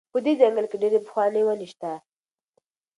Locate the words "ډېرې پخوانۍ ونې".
0.81-1.67